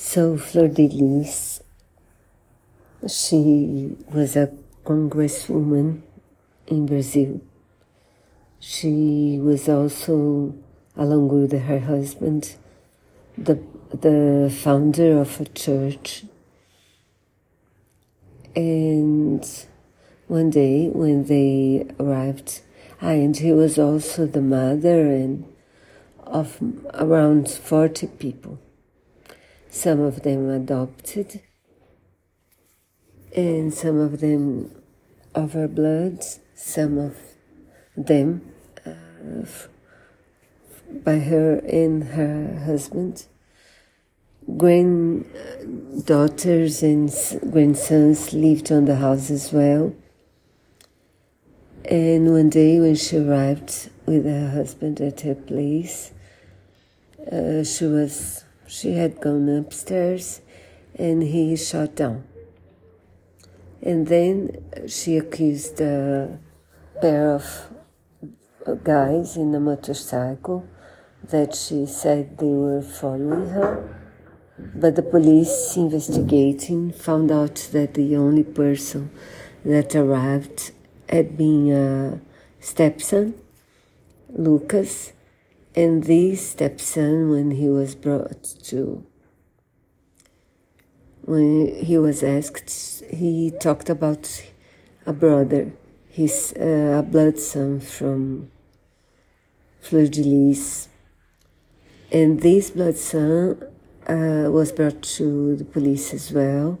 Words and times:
So 0.00 0.36
Flordelis, 0.36 1.60
she 3.08 3.96
was 4.12 4.36
a 4.36 4.52
congresswoman 4.84 6.02
in 6.68 6.86
Brazil. 6.86 7.40
She 8.60 9.40
was 9.42 9.68
also, 9.68 10.54
along 10.96 11.28
with 11.30 11.50
her 11.50 11.80
husband, 11.80 12.54
the 13.36 13.58
the 13.90 14.56
founder 14.56 15.18
of 15.18 15.40
a 15.40 15.46
church. 15.46 16.24
And 18.54 19.44
one 20.28 20.50
day 20.50 20.90
when 20.90 21.24
they 21.24 21.88
arrived, 21.98 22.60
and 23.00 23.36
he 23.36 23.52
was 23.52 23.80
also 23.80 24.26
the 24.26 24.42
mother 24.42 25.08
and 25.10 25.44
of 26.22 26.62
around 26.94 27.50
40 27.50 28.06
people. 28.06 28.60
Some 29.70 30.00
of 30.00 30.22
them 30.22 30.48
adopted, 30.48 31.42
and 33.36 33.72
some 33.72 33.98
of 33.98 34.20
them 34.20 34.74
of 35.34 35.52
her 35.52 35.68
blood, 35.68 36.24
some 36.54 36.96
of 36.98 37.18
them 37.96 38.50
uh, 38.86 39.44
by 41.04 41.18
her 41.18 41.58
and 41.58 42.04
her 42.04 42.62
husband. 42.64 43.26
Granddaughters 44.56 46.82
and 46.82 47.12
grandsons 47.50 48.32
lived 48.32 48.72
on 48.72 48.86
the 48.86 48.96
house 48.96 49.30
as 49.30 49.52
well. 49.52 49.94
And 51.84 52.32
one 52.32 52.48
day 52.48 52.80
when 52.80 52.94
she 52.96 53.18
arrived 53.18 53.90
with 54.06 54.24
her 54.24 54.48
husband 54.50 55.02
at 55.02 55.20
her 55.20 55.34
place, 55.34 56.12
uh, 57.30 57.62
she 57.62 57.84
was 57.84 58.44
she 58.68 58.92
had 58.92 59.20
gone 59.20 59.48
upstairs 59.48 60.42
and 60.94 61.22
he 61.22 61.56
shot 61.56 61.96
down. 61.96 62.24
And 63.80 64.06
then 64.06 64.64
she 64.86 65.16
accused 65.16 65.80
uh, 65.80 65.84
a 65.84 67.00
pair 67.00 67.34
of 67.34 67.44
guys 68.84 69.36
in 69.36 69.54
a 69.54 69.60
motorcycle 69.60 70.66
that 71.24 71.54
she 71.54 71.86
said 71.86 72.38
they 72.38 72.46
were 72.46 72.82
following 72.82 73.48
her. 73.50 73.96
But 74.58 74.96
the 74.96 75.02
police 75.02 75.76
investigating 75.76 76.92
found 76.92 77.30
out 77.30 77.68
that 77.72 77.94
the 77.94 78.16
only 78.16 78.42
person 78.42 79.10
that 79.64 79.94
arrived 79.94 80.72
had 81.08 81.36
been 81.36 81.70
a 81.72 82.20
stepson, 82.60 83.34
Lucas, 84.28 85.12
and 85.78 86.02
this 86.02 86.50
stepson, 86.50 87.30
when 87.30 87.52
he 87.52 87.68
was 87.68 87.94
brought 87.94 88.42
to, 88.64 89.06
when 91.22 91.72
he 91.84 91.96
was 91.96 92.24
asked, 92.24 93.04
he 93.08 93.52
talked 93.60 93.88
about 93.88 94.42
a 95.06 95.12
brother, 95.12 95.72
his 96.10 96.52
uh, 96.54 97.02
blood 97.08 97.38
son 97.38 97.78
from 97.78 98.50
Flordelis. 99.80 100.88
And 102.10 102.40
this 102.40 102.70
blood 102.70 102.96
son 102.96 103.62
uh, 104.08 104.50
was 104.50 104.72
brought 104.72 105.00
to 105.18 105.54
the 105.54 105.64
police 105.64 106.12
as 106.12 106.32
well. 106.32 106.80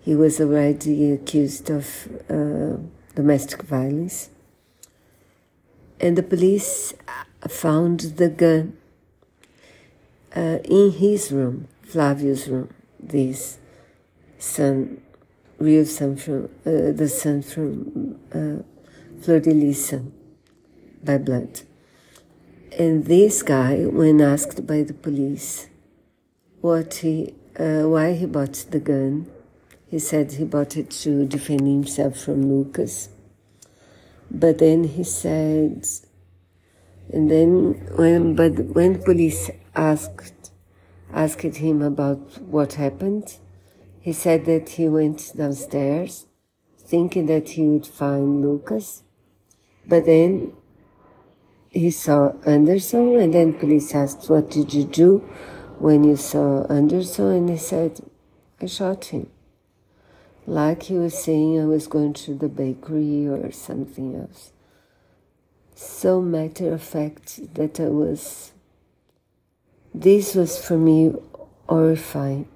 He 0.00 0.14
was 0.14 0.40
already 0.40 1.12
accused 1.12 1.68
of 1.68 2.08
uh, 2.30 2.78
domestic 3.14 3.64
violence. 3.64 4.30
And 6.00 6.16
the 6.16 6.22
police 6.22 6.94
found 7.48 8.00
the 8.00 8.28
gun 8.28 8.76
uh, 10.34 10.58
in 10.64 10.90
his 10.92 11.30
room, 11.30 11.68
Flavio's 11.82 12.48
room, 12.48 12.70
this 12.98 13.58
son, 14.38 15.00
real 15.58 15.86
son 15.86 16.16
from, 16.16 16.44
uh, 16.66 16.92
the 16.92 17.08
son 17.08 17.42
from 17.42 18.18
uh, 18.32 18.62
Flordelis 19.22 19.94
by 21.02 21.18
blood. 21.18 21.60
And 22.78 23.04
this 23.04 23.42
guy, 23.42 23.84
when 23.84 24.20
asked 24.20 24.66
by 24.66 24.82
the 24.82 24.94
police 24.94 25.68
what 26.60 26.94
he, 26.94 27.34
uh, 27.58 27.82
why 27.82 28.14
he 28.14 28.26
bought 28.26 28.64
the 28.70 28.80
gun, 28.80 29.30
he 29.88 30.00
said 30.00 30.32
he 30.32 30.44
bought 30.44 30.76
it 30.76 30.90
to 30.90 31.24
defend 31.26 31.60
himself 31.60 32.18
from 32.18 32.50
Lucas. 32.50 33.10
But 34.30 34.58
then 34.58 34.84
he 34.84 35.04
said 35.04 35.86
and 37.12 37.30
then 37.30 37.86
when 37.96 38.34
but 38.34 38.52
when 38.74 39.02
police 39.02 39.50
asked 39.74 40.50
asked 41.12 41.56
him 41.56 41.82
about 41.82 42.42
what 42.42 42.74
happened, 42.74 43.36
he 44.00 44.12
said 44.12 44.44
that 44.46 44.70
he 44.70 44.88
went 44.88 45.32
downstairs 45.36 46.26
thinking 46.78 47.26
that 47.26 47.50
he 47.50 47.66
would 47.66 47.86
find 47.86 48.42
Lucas. 48.42 49.02
But 49.86 50.06
then 50.06 50.52
he 51.70 51.90
saw 51.90 52.32
Anderson 52.46 53.18
and 53.20 53.32
then 53.32 53.54
police 53.54 53.94
asked, 53.94 54.28
What 54.28 54.50
did 54.50 54.72
you 54.72 54.84
do 54.84 55.18
when 55.78 56.04
you 56.04 56.16
saw 56.16 56.66
Anderson? 56.66 57.26
And 57.26 57.50
he 57.50 57.56
said, 57.56 58.00
I 58.60 58.66
shot 58.66 59.06
him. 59.06 59.30
Like 60.46 60.84
he 60.84 60.94
was 60.94 61.16
saying 61.16 61.60
I 61.60 61.64
was 61.64 61.86
going 61.86 62.12
to 62.24 62.34
the 62.34 62.48
bakery 62.48 63.26
or 63.26 63.50
something 63.50 64.14
else 64.14 64.53
so 65.74 66.20
matter 66.20 66.72
of 66.72 66.82
fact 66.82 67.54
that 67.54 67.80
I 67.80 67.88
was. 67.88 68.52
This 69.92 70.34
was 70.34 70.64
for 70.64 70.76
me 70.76 71.14
horrifying. 71.68 72.48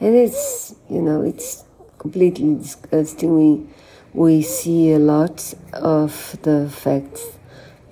And 0.00 0.14
it's, 0.14 0.74
you 0.88 1.02
know, 1.02 1.22
it's 1.22 1.64
completely 1.98 2.54
disgusting. 2.54 3.36
We, 3.36 3.66
we 4.12 4.42
see 4.42 4.92
a 4.92 4.98
lot 4.98 5.54
of 5.72 6.38
the 6.42 6.70
facts 6.70 7.24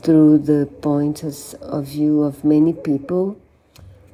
through 0.03 0.39
the 0.39 0.67
point 0.67 1.25
of 1.25 1.87
view 1.87 2.23
of 2.23 2.45
many 2.45 2.73
people 2.73 3.41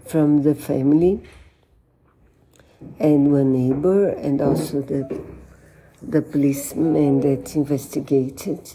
from 0.06 0.42
the 0.42 0.54
family 0.54 1.22
and 2.98 3.32
one 3.32 3.52
neighbor 3.52 4.08
and 4.08 4.40
also 4.40 4.80
the, 4.80 5.22
the 6.02 6.22
policeman 6.22 7.20
that 7.20 7.54
investigated 7.54 8.74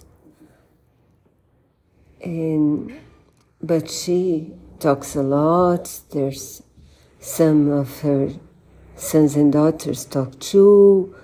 and 2.23 2.99
but 3.61 3.89
she 3.89 4.53
talks 4.79 5.15
a 5.15 5.23
lot. 5.23 5.99
There's 6.11 6.61
some 7.19 7.71
of 7.71 8.01
her 8.01 8.31
sons 8.95 9.35
and 9.35 9.51
daughters 9.51 10.05
talk 10.05 10.39
too. 10.39 11.15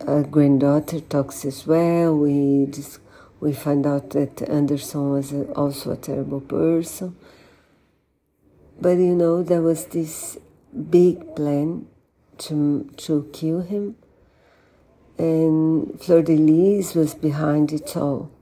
A 0.00 0.22
granddaughter 0.22 1.00
talks 1.00 1.44
as 1.44 1.66
well. 1.66 2.16
We 2.16 2.66
just, 2.66 2.98
we 3.40 3.52
find 3.52 3.86
out 3.86 4.10
that 4.10 4.42
Anderson 4.42 5.10
was 5.10 5.32
also 5.54 5.92
a 5.92 5.96
terrible 5.96 6.40
person. 6.40 7.16
But 8.80 8.98
you 8.98 9.14
know, 9.14 9.42
there 9.42 9.62
was 9.62 9.86
this 9.86 10.36
big 10.90 11.36
plan 11.36 11.86
to 12.38 12.90
to 12.96 13.30
kill 13.32 13.60
him, 13.60 13.94
and 15.16 16.00
Flordelis 16.00 16.96
was 16.96 17.14
behind 17.14 17.72
it 17.72 17.96
all 17.96 18.32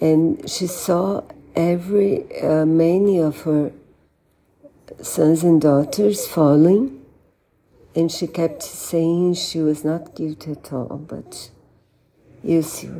and 0.00 0.48
she 0.48 0.66
saw 0.66 1.22
every 1.56 2.40
uh, 2.40 2.64
many 2.64 3.18
of 3.18 3.42
her 3.42 3.72
sons 5.02 5.42
and 5.42 5.60
daughters 5.60 6.26
falling. 6.26 6.94
And 7.94 8.12
she 8.12 8.28
kept 8.28 8.62
saying 8.62 9.34
she 9.34 9.58
was 9.60 9.84
not 9.84 10.14
guilty 10.14 10.52
at 10.52 10.72
all 10.72 10.98
but 10.98 11.50
you 12.44 12.62
see 12.62 12.90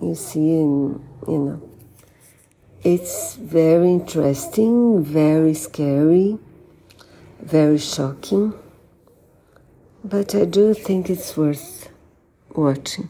you 0.00 0.14
see 0.14 0.60
and 0.60 1.04
you 1.26 1.38
know. 1.38 1.70
It's 2.84 3.34
very 3.34 3.90
interesting 3.90 5.02
very 5.02 5.54
scary 5.54 6.38
very 7.40 7.78
shocking. 7.78 8.54
But 10.04 10.34
i 10.36 10.44
do 10.44 10.72
think 10.72 11.10
it's 11.10 11.36
worth 11.36 11.88
watching 12.54 13.08